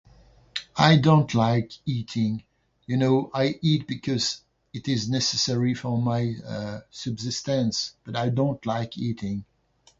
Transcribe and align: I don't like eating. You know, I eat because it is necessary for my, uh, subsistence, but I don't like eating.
I 0.77 0.95
don't 0.97 1.31
like 1.35 1.73
eating. 1.85 2.43
You 2.87 2.97
know, 2.97 3.29
I 3.35 3.59
eat 3.61 3.85
because 3.87 4.41
it 4.73 4.87
is 4.87 5.07
necessary 5.07 5.75
for 5.75 6.01
my, 6.01 6.33
uh, 6.43 6.79
subsistence, 6.89 7.93
but 8.03 8.15
I 8.15 8.29
don't 8.29 8.65
like 8.65 8.97
eating. 8.97 9.45